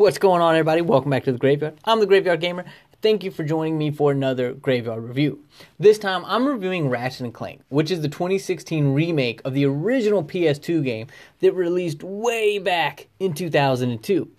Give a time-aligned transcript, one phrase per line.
[0.00, 0.80] What's going on, everybody?
[0.80, 1.76] Welcome back to the Graveyard.
[1.84, 2.64] I'm the Graveyard Gamer.
[3.02, 5.44] Thank you for joining me for another Graveyard review.
[5.78, 10.24] This time, I'm reviewing Ratchet and Clank, which is the 2016 remake of the original
[10.24, 11.08] PS2 game
[11.40, 14.30] that released way back in 2002.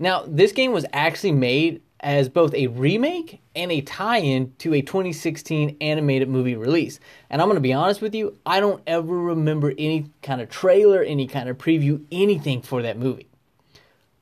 [0.00, 4.82] Now, this game was actually made as both a remake and a tie-in to a
[4.82, 6.98] 2016 animated movie release.
[7.30, 10.48] And I'm going to be honest with you, I don't ever remember any kind of
[10.48, 13.27] trailer, any kind of preview, anything for that movie.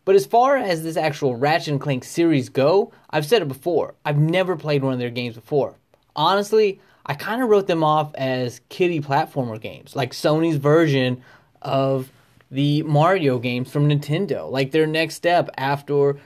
[0.07, 3.97] But as far as this actual Ratchet and Clank series go, I've said it before.
[4.05, 5.75] I've never played one of their games before.
[6.15, 11.25] Honestly, I kind of wrote them off as kiddie platformer games, like Sony's version
[11.61, 12.13] of
[12.53, 16.21] the Mario games from Nintendo, like their next step after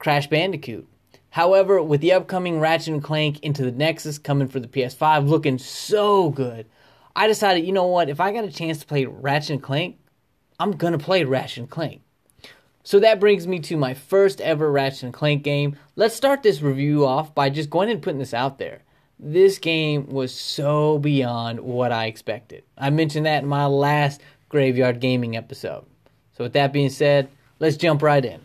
[0.00, 0.88] Crash Bandicoot.
[1.30, 5.58] However, with the upcoming Ratchet and Clank into the Nexus coming for the PS5 looking
[5.58, 6.66] so good,
[7.14, 10.00] I decided, you know what, if I got a chance to play Ratchet and Clank,
[10.58, 12.02] I'm gonna play Ratchet and Clank.
[12.82, 15.76] So that brings me to my first ever Ratchet and Clank game.
[15.96, 18.82] Let's start this review off by just going and putting this out there.
[19.18, 22.64] This game was so beyond what I expected.
[22.78, 25.84] I mentioned that in my last Graveyard Gaming episode.
[26.32, 28.40] So with that being said, let's jump right in.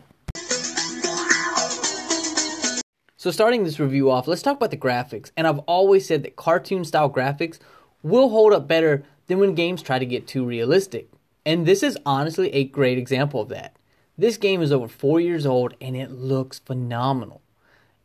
[3.18, 5.32] So, starting this review off, let's talk about the graphics.
[5.36, 7.58] And I've always said that cartoon style graphics
[8.04, 11.08] will hold up better than when games try to get too realistic.
[11.44, 13.74] And this is honestly a great example of that.
[14.18, 17.42] This game is over four years old and it looks phenomenal.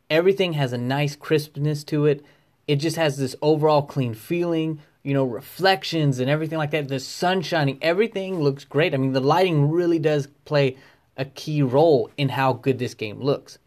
[0.09, 2.25] Everything has a nice crispness to it.
[2.67, 6.89] It just has this overall clean feeling, you know, reflections and everything like that.
[6.89, 8.93] The sun shining, everything looks great.
[8.93, 10.75] I mean, the lighting really does play
[11.15, 13.57] a key role in how good this game looks.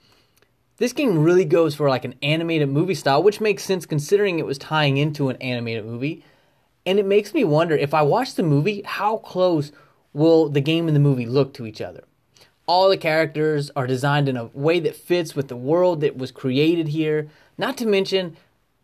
[0.77, 4.47] This game really goes for like an animated movie style, which makes sense considering it
[4.47, 6.23] was tying into an animated movie.
[6.85, 9.73] And it makes me wonder if I watch the movie, how close
[10.13, 12.05] will the game and the movie look to each other?
[12.67, 16.31] All the characters are designed in a way that fits with the world that was
[16.31, 17.29] created here.
[17.59, 18.37] Not to mention,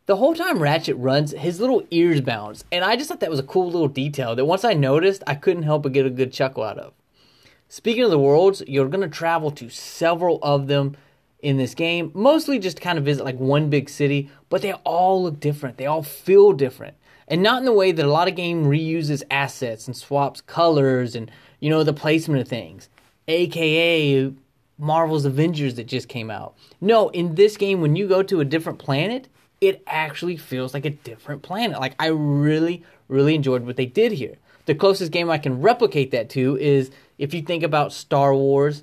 [0.06, 2.64] the whole time Ratchet runs, his little ears bounce.
[2.70, 5.34] And I just thought that was a cool little detail that once I noticed, I
[5.34, 6.92] couldn't help but get a good chuckle out of.
[7.68, 10.96] Speaking of the worlds, you're going to travel to several of them
[11.38, 12.10] in this game.
[12.14, 15.76] Mostly just kind of visit like one big city, but they all look different.
[15.76, 16.96] They all feel different.
[17.28, 21.14] And not in the way that a lot of game reuses assets and swaps colors
[21.14, 21.30] and
[21.60, 22.88] you know the placement of things.
[23.30, 24.32] AKA
[24.78, 26.54] Marvel's Avengers that just came out.
[26.80, 29.28] No, in this game when you go to a different planet,
[29.60, 31.78] it actually feels like a different planet.
[31.78, 34.36] Like I really really enjoyed what they did here.
[34.66, 38.82] The closest game I can replicate that to is if you think about Star Wars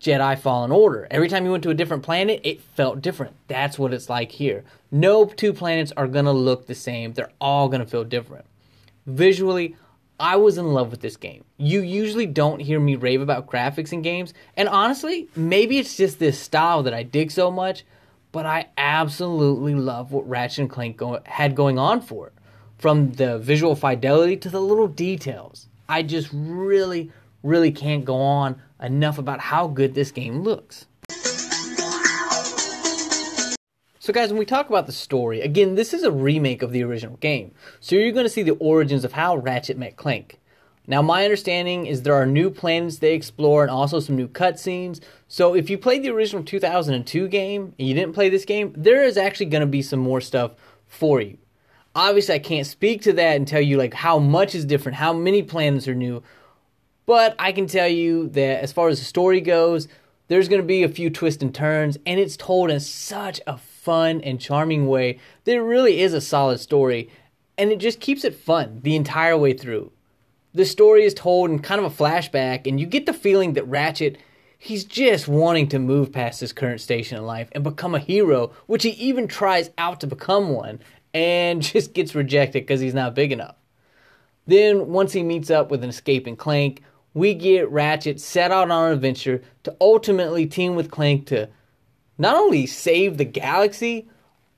[0.00, 1.08] Jedi Fallen Order.
[1.10, 3.34] Every time you went to a different planet, it felt different.
[3.48, 4.64] That's what it's like here.
[4.90, 8.44] No two planets are going to look the same, they're all going to feel different.
[9.06, 9.76] Visually,
[10.18, 11.44] I was in love with this game.
[11.58, 16.18] You usually don't hear me rave about graphics in games, and honestly, maybe it's just
[16.18, 17.84] this style that I dig so much,
[18.32, 22.32] but I absolutely love what Ratchet and Clank go- had going on for it.
[22.78, 25.66] From the visual fidelity to the little details.
[25.88, 27.10] I just really,
[27.42, 30.86] really can't go on enough about how good this game looks.
[34.06, 36.84] So, guys, when we talk about the story, again, this is a remake of the
[36.84, 37.50] original game.
[37.80, 40.38] So, you're going to see the origins of how Ratchet met Clank.
[40.86, 45.00] Now, my understanding is there are new planets they explore and also some new cutscenes.
[45.26, 49.02] So, if you played the original 2002 game and you didn't play this game, there
[49.02, 50.52] is actually going to be some more stuff
[50.86, 51.38] for you.
[51.96, 55.14] Obviously, I can't speak to that and tell you like how much is different, how
[55.14, 56.22] many planets are new,
[57.06, 59.88] but I can tell you that as far as the story goes,
[60.28, 63.58] there's going to be a few twists and turns, and it's told in such a
[63.86, 67.08] fun and charming way that it really is a solid story,
[67.56, 69.92] and it just keeps it fun the entire way through.
[70.52, 73.68] The story is told in kind of a flashback, and you get the feeling that
[73.68, 74.18] Ratchet,
[74.58, 78.50] he's just wanting to move past his current station in life and become a hero,
[78.66, 80.80] which he even tries out to become one,
[81.14, 83.54] and just gets rejected because he's not big enough.
[84.48, 86.82] Then, once he meets up with an escaping Clank,
[87.14, 91.48] we get Ratchet set out on an adventure to ultimately team with Clank to
[92.18, 94.08] not only save the galaxy,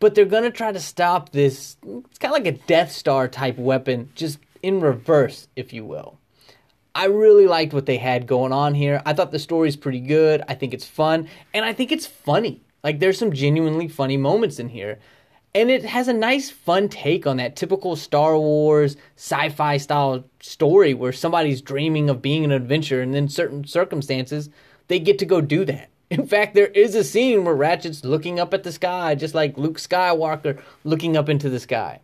[0.00, 1.76] but they're gonna try to stop this.
[1.82, 6.18] It's kind of like a Death Star type weapon, just in reverse, if you will.
[6.94, 9.02] I really liked what they had going on here.
[9.06, 10.42] I thought the story's pretty good.
[10.48, 12.62] I think it's fun, and I think it's funny.
[12.82, 14.98] Like there's some genuinely funny moments in here.
[15.54, 20.24] And it has a nice, fun take on that typical Star Wars sci fi style
[20.40, 24.50] story where somebody's dreaming of being an adventurer, and in certain circumstances,
[24.88, 25.90] they get to go do that.
[26.10, 29.58] In fact, there is a scene where Ratchet's looking up at the sky, just like
[29.58, 32.00] Luke Skywalker looking up into the sky.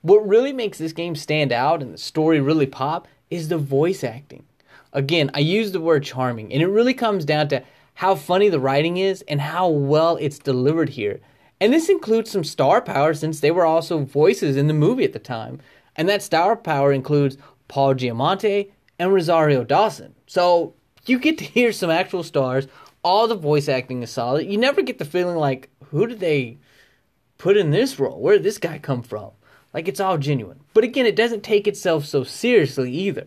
[0.00, 4.04] What really makes this game stand out and the story really pop is the voice
[4.04, 4.44] acting.
[4.92, 7.62] Again, I use the word charming, and it really comes down to
[7.94, 11.20] how funny the writing is, and how well it's delivered here.
[11.60, 15.12] And this includes some star power since they were also voices in the movie at
[15.12, 15.60] the time.
[15.94, 17.36] And that star power includes
[17.68, 20.14] Paul Giamatti and Rosario Dawson.
[20.26, 20.74] So
[21.06, 22.66] you get to hear some actual stars.
[23.04, 24.46] All the voice acting is solid.
[24.46, 26.58] You never get the feeling like, who did they
[27.36, 28.20] put in this role?
[28.20, 29.32] Where did this guy come from?
[29.74, 30.60] Like it's all genuine.
[30.74, 33.26] But again, it doesn't take itself so seriously either.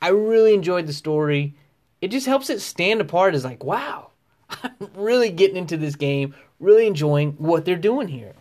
[0.00, 1.54] I really enjoyed the story.
[2.00, 4.10] It just helps it stand apart as like, wow,
[4.50, 8.34] I'm really getting into this game, really enjoying what they're doing here.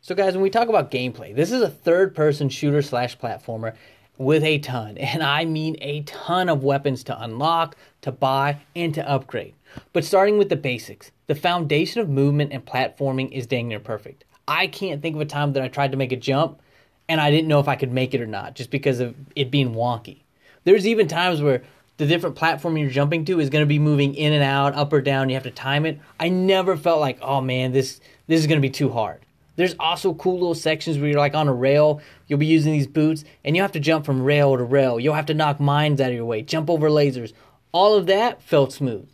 [0.00, 3.74] So, guys, when we talk about gameplay, this is a third person shooter slash platformer
[4.18, 8.92] with a ton, and I mean a ton of weapons to unlock, to buy, and
[8.94, 9.54] to upgrade.
[9.92, 14.24] But starting with the basics, the foundation of movement and platforming is dang near perfect.
[14.46, 16.60] I can't think of a time that I tried to make a jump
[17.08, 19.50] and I didn't know if I could make it or not just because of it
[19.50, 20.18] being wonky.
[20.64, 21.62] There's even times where
[21.96, 24.92] the different platform you're jumping to is going to be moving in and out, up
[24.92, 25.28] or down.
[25.28, 25.98] You have to time it.
[26.20, 29.20] I never felt like, oh man, this this is going to be too hard.
[29.58, 32.00] There's also cool little sections where you're like on a rail.
[32.28, 35.00] You'll be using these boots, and you have to jump from rail to rail.
[35.00, 37.32] You'll have to knock mines out of your way, jump over lasers.
[37.72, 39.08] All of that felt smooth.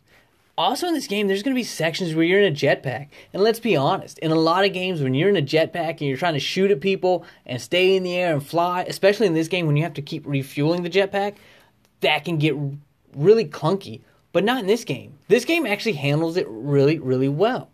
[0.58, 3.08] Also, in this game, there's going to be sections where you're in a jetpack.
[3.32, 6.02] And let's be honest, in a lot of games, when you're in a jetpack and
[6.02, 9.32] you're trying to shoot at people and stay in the air and fly, especially in
[9.32, 11.37] this game when you have to keep refueling the jetpack,
[12.02, 12.55] that can get
[13.17, 14.02] really clunky.
[14.32, 15.14] But not in this game.
[15.29, 17.70] This game actually handles it really, really well.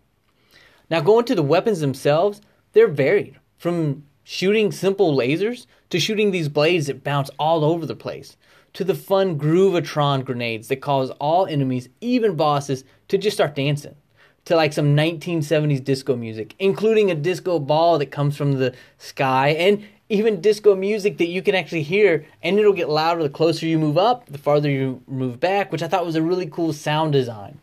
[0.89, 2.39] Now, going to the weapons themselves,
[2.73, 7.95] they're varied from shooting simple lasers to shooting these blades that bounce all over the
[7.95, 8.37] place
[8.73, 13.95] to the fun Groovatron grenades that cause all enemies, even bosses, to just start dancing.
[14.45, 19.49] To like some 1970s disco music, including a disco ball that comes from the sky,
[19.49, 23.67] and even disco music that you can actually hear, and it'll get louder the closer
[23.67, 26.73] you move up, the farther you move back, which I thought was a really cool
[26.73, 27.59] sound design.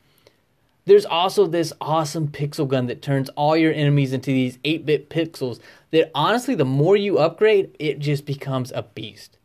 [0.88, 5.10] There's also this awesome pixel gun that turns all your enemies into these 8 bit
[5.10, 9.36] pixels that honestly, the more you upgrade, it just becomes a beast.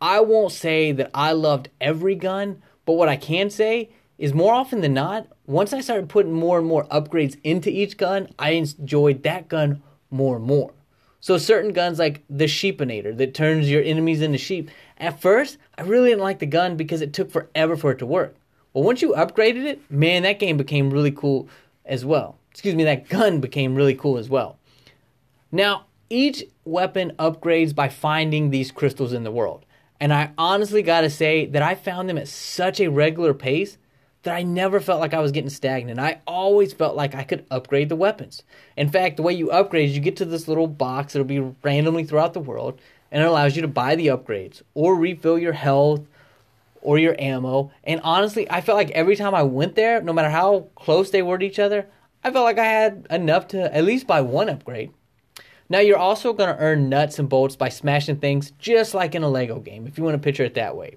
[0.00, 4.52] I won't say that I loved every gun, but what I can say is more
[4.52, 8.50] often than not, once I started putting more and more upgrades into each gun, I
[8.50, 9.80] enjoyed that gun
[10.10, 10.72] more and more.
[11.20, 14.68] So certain guns like the Sheepinator that turns your enemies into sheep.
[14.96, 18.06] At first, I really didn't like the gun because it took forever for it to
[18.06, 18.34] work.
[18.72, 21.48] But once you upgraded it, man, that game became really cool
[21.84, 22.38] as well.
[22.50, 24.58] Excuse me, that gun became really cool as well.
[25.50, 29.64] Now, each weapon upgrades by finding these crystals in the world.
[30.00, 33.78] And I honestly got to say that I found them at such a regular pace
[34.22, 35.98] that I never felt like I was getting stagnant.
[35.98, 38.42] I always felt like I could upgrade the weapons.
[38.76, 41.54] In fact, the way you upgrade is you get to this little box that'll be
[41.62, 42.80] randomly throughout the world,
[43.10, 46.02] and it allows you to buy the upgrades or refill your health
[46.82, 47.70] or your ammo.
[47.84, 51.22] And honestly, I felt like every time I went there, no matter how close they
[51.22, 51.86] were to each other,
[52.24, 54.92] I felt like I had enough to at least buy one upgrade.
[55.70, 59.22] Now, you're also going to earn nuts and bolts by smashing things just like in
[59.22, 60.96] a Lego game, if you want to picture it that way.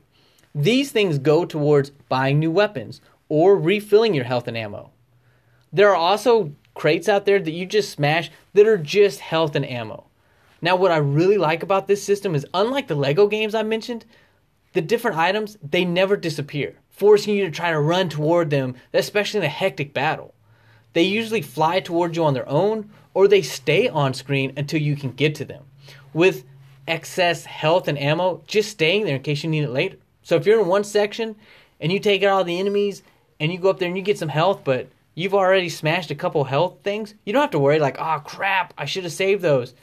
[0.55, 4.91] These things go towards buying new weapons or refilling your health and ammo.
[5.73, 9.65] There are also crates out there that you just smash that are just health and
[9.65, 10.05] ammo.
[10.61, 14.05] Now, what I really like about this system is unlike the Lego games I mentioned,
[14.73, 19.39] the different items, they never disappear, forcing you to try to run toward them, especially
[19.39, 20.33] in a hectic battle.
[20.93, 24.95] They usually fly towards you on their own, or they stay on screen until you
[24.95, 25.65] can get to them.
[26.13, 26.45] With
[26.87, 29.97] excess health and ammo, just staying there in case you need it later.
[30.23, 31.35] So if you're in one section
[31.79, 33.03] and you take out all the enemies
[33.39, 36.15] and you go up there and you get some health, but you've already smashed a
[36.15, 39.41] couple health things, you don't have to worry like, oh crap, I should have saved
[39.41, 39.73] those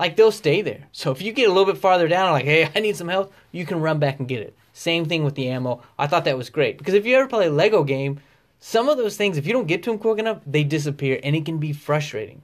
[0.00, 0.88] like they'll stay there.
[0.92, 3.32] So if you get a little bit farther down, like, hey, I need some help,
[3.52, 4.56] you can run back and get it.
[4.72, 5.82] Same thing with the ammo.
[5.98, 8.18] I thought that was great because if you ever play a Lego game,
[8.58, 11.36] some of those things, if you don't get to them quick enough, they disappear and
[11.36, 12.40] it can be frustrating.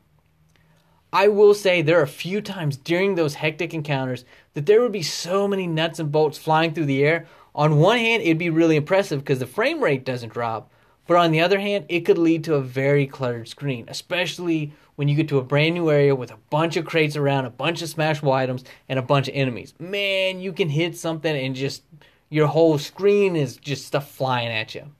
[1.14, 4.92] I will say there are a few times during those hectic encounters that there would
[4.92, 7.26] be so many nuts and bolts flying through the air.
[7.54, 10.70] On one hand, it'd be really impressive because the frame rate doesn't drop.
[11.06, 15.08] But on the other hand, it could lead to a very cluttered screen, especially when
[15.08, 17.82] you get to a brand new area with a bunch of crates around, a bunch
[17.82, 19.74] of smashable items, and a bunch of enemies.
[19.78, 21.82] Man, you can hit something and just
[22.28, 24.90] your whole screen is just stuff flying at you.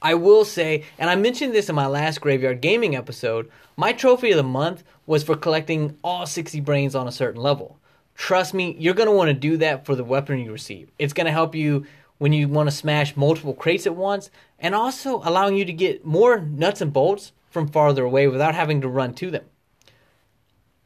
[0.00, 4.30] I will say, and I mentioned this in my last Graveyard Gaming episode, my trophy
[4.30, 7.78] of the month was for collecting all 60 brains on a certain level.
[8.14, 10.90] Trust me, you're going to want to do that for the weapon you receive.
[10.98, 11.86] It's going to help you
[12.18, 16.04] when you want to smash multiple crates at once, and also allowing you to get
[16.04, 19.44] more nuts and bolts from farther away without having to run to them.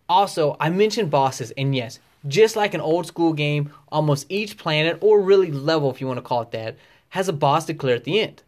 [0.08, 4.98] Also, I mentioned bosses, and yes, Just like an old school game, almost each planet,
[5.00, 6.76] or really level if you want to call it that,
[7.10, 8.42] has a boss to clear at the end.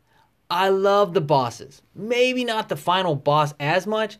[0.48, 1.82] I love the bosses.
[1.94, 4.18] Maybe not the final boss as much,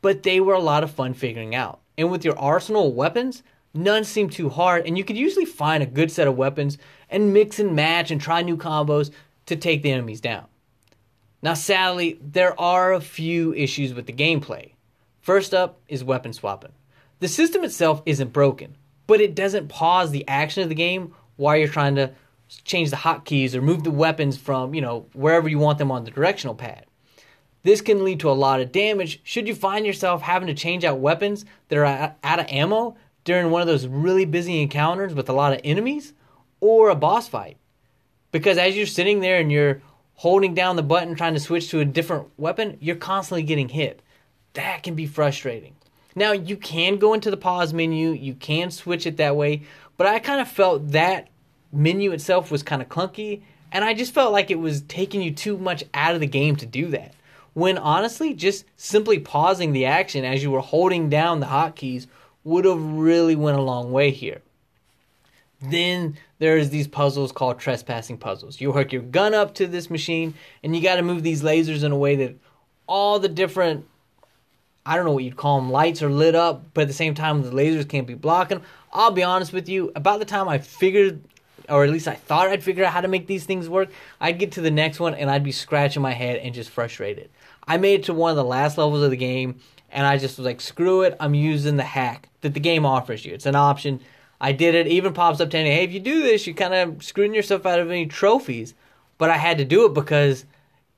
[0.00, 1.80] but they were a lot of fun figuring out.
[1.98, 3.42] And with your arsenal of weapons,
[3.74, 6.78] none seem too hard, and you could usually find a good set of weapons
[7.10, 9.10] and mix and match and try new combos
[9.46, 10.46] to take the enemies down.
[11.42, 14.72] Now, sadly, there are a few issues with the gameplay.
[15.20, 16.72] First up is weapon swapping.
[17.20, 18.76] The system itself isn't broken,
[19.06, 22.12] but it doesn't pause the action of the game while you're trying to
[22.64, 26.04] change the hotkeys or move the weapons from, you know, wherever you want them on
[26.04, 26.86] the directional pad.
[27.62, 30.84] This can lead to a lot of damage should you find yourself having to change
[30.84, 35.28] out weapons that are out of ammo during one of those really busy encounters with
[35.28, 36.12] a lot of enemies
[36.60, 37.56] or a boss fight.
[38.30, 39.82] Because as you're sitting there and you're
[40.14, 44.00] holding down the button trying to switch to a different weapon, you're constantly getting hit.
[44.54, 45.74] That can be frustrating.
[46.14, 49.62] Now, you can go into the pause menu, you can switch it that way,
[49.96, 51.28] but I kind of felt that
[51.72, 55.32] menu itself was kind of clunky, and I just felt like it was taking you
[55.32, 57.14] too much out of the game to do that.
[57.54, 62.06] When honestly, just simply pausing the action as you were holding down the hotkeys
[62.44, 64.42] would have really went a long way here.
[65.60, 68.60] Then there's these puzzles called trespassing puzzles.
[68.60, 71.82] You hook your gun up to this machine, and you got to move these lasers
[71.82, 72.36] in a way that
[72.86, 73.86] all the different
[74.86, 77.14] I don't know what you'd call them, lights are lit up, but at the same
[77.14, 78.60] time, the lasers can't be blocking.
[78.92, 81.22] I'll be honest with you, about the time I figured,
[81.70, 83.88] or at least I thought I'd figure out how to make these things work,
[84.20, 87.30] I'd get to the next one and I'd be scratching my head and just frustrated.
[87.66, 89.58] I made it to one of the last levels of the game,
[89.94, 93.24] and I just was like, screw it, I'm using the hack that the game offers
[93.24, 93.32] you.
[93.32, 94.00] It's an option.
[94.40, 96.74] I did it, even pops up telling you, hey, if you do this, you're kind
[96.74, 98.74] of screwing yourself out of any trophies.
[99.16, 100.44] But I had to do it because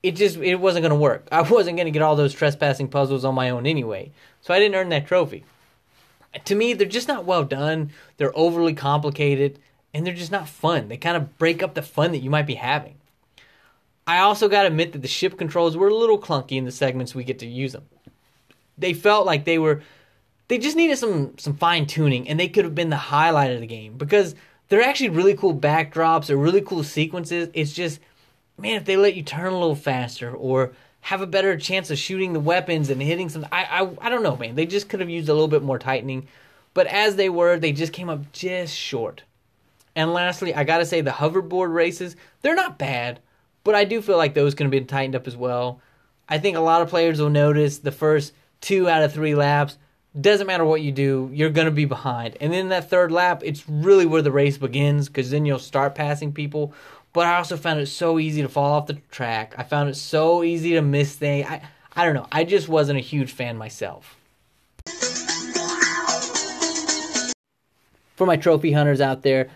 [0.02, 1.28] it just it wasn't going to work.
[1.32, 4.12] I wasn't going to get all those trespassing puzzles on my own anyway.
[4.40, 5.44] So I didn't earn that trophy.
[6.46, 7.90] To me, they're just not well done.
[8.16, 9.58] They're overly complicated
[9.92, 10.88] and they're just not fun.
[10.88, 12.94] They kind of break up the fun that you might be having.
[14.06, 16.72] I also got to admit that the ship controls were a little clunky in the
[16.72, 17.84] segments we get to use them.
[18.78, 19.82] They felt like they were
[20.48, 23.60] they just needed some some fine tuning and they could have been the highlight of
[23.60, 24.34] the game because
[24.68, 27.48] they're actually really cool backdrops or really cool sequences.
[27.54, 28.00] It's just
[28.58, 31.98] man, if they let you turn a little faster or have a better chance of
[31.98, 34.56] shooting the weapons and hitting some, I, I, I don't know, man.
[34.56, 36.26] They just could have used a little bit more tightening.
[36.74, 39.22] But as they were, they just came up just short.
[39.94, 43.20] And lastly, I gotta say the hoverboard races, they're not bad,
[43.64, 45.80] but I do feel like those could have been tightened up as well.
[46.28, 49.78] I think a lot of players will notice the first two out of three laps.
[50.18, 52.38] Doesn't matter what you do, you're gonna be behind.
[52.40, 55.94] And then that third lap, it's really where the race begins because then you'll start
[55.94, 56.72] passing people
[57.16, 59.54] but I also found it so easy to fall off the track.
[59.56, 61.46] I found it so easy to miss things.
[61.48, 61.62] I,
[61.94, 62.26] I don't know.
[62.30, 64.18] I just wasn't a huge fan myself.
[68.16, 69.48] For my trophy hunters out there,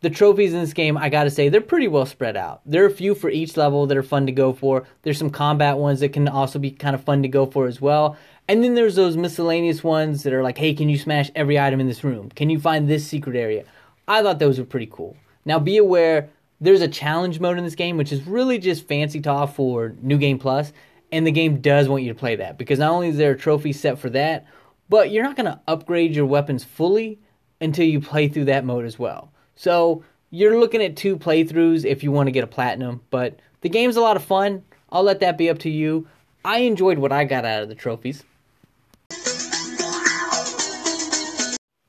[0.00, 2.60] the trophies in this game, I gotta say, they're pretty well spread out.
[2.64, 4.86] There are a few for each level that are fun to go for.
[5.02, 7.80] There's some combat ones that can also be kind of fun to go for as
[7.80, 8.16] well.
[8.46, 11.80] And then there's those miscellaneous ones that are like, hey, can you smash every item
[11.80, 12.30] in this room?
[12.30, 13.64] Can you find this secret area?
[14.06, 15.16] I thought those were pretty cool.
[15.44, 19.20] Now be aware there's a challenge mode in this game, which is really just fancy
[19.20, 20.72] talk for New Game Plus,
[21.12, 23.38] and the game does want you to play that because not only is there a
[23.38, 24.46] trophy set for that,
[24.88, 27.18] but you're not to upgrade your weapons fully
[27.60, 29.32] until you play through that mode as well.
[29.58, 33.68] So you're looking at two playthroughs if you want to get a platinum, but the
[33.68, 34.62] game's a lot of fun.
[34.92, 36.06] I'll let that be up to you.
[36.44, 38.22] I enjoyed what I got out of the trophies.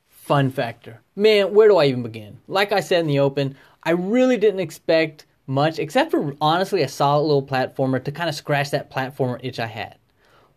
[0.10, 1.02] Fun factor.
[1.16, 2.40] Man, where do I even begin?
[2.48, 6.88] Like I said in the open, I really didn't expect much, except for honestly a
[6.88, 9.99] solid little platformer to kind of scratch that platformer itch I had.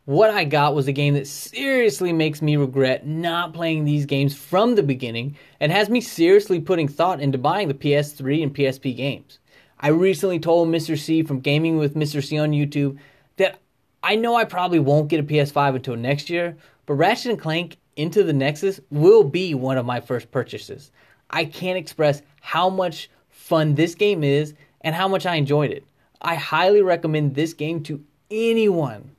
[0.04, 4.36] What I got was a game that seriously makes me regret not playing these games
[4.36, 8.96] from the beginning and has me seriously putting thought into buying the PS3 and PSP
[8.96, 9.38] games.
[9.78, 10.98] I recently told Mr.
[10.98, 12.20] C from Gaming with Mr.
[12.20, 12.98] C on YouTube
[13.36, 13.60] that
[14.02, 17.76] I know I probably won't get a PS5 until next year, but Ratchet and Clank
[17.94, 20.90] Into the Nexus will be one of my first purchases.
[21.30, 25.84] I can't express how much fun this game is and how much I enjoyed it.
[26.20, 29.12] I highly recommend this game to anyone.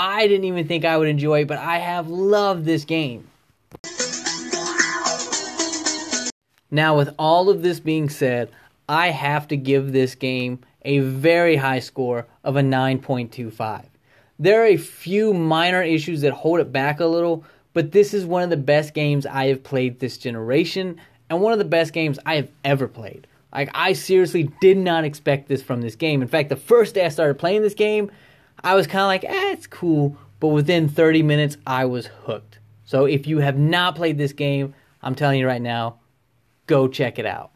[0.00, 3.28] I didn't even think I would enjoy but I have loved this game.
[6.70, 8.50] Now, with all of this being said,
[8.88, 13.86] I have to give this game a very high score of a 9.25.
[14.38, 18.24] There are a few minor issues that hold it back a little, but this is
[18.24, 21.92] one of the best games I have played this generation, and one of the best
[21.92, 23.26] games I have ever played.
[23.52, 26.22] Like I seriously did not expect this from this game.
[26.22, 28.12] In fact, the first day I started playing this game,
[28.62, 32.58] I was kind of like, "Eh, it's cool," but within 30 minutes I was hooked.
[32.84, 35.96] So if you have not played this game, I'm telling you right now,
[36.66, 37.50] go check it out.